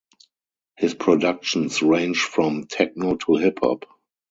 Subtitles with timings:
[0.77, 3.85] His productions range from techno to hip hop.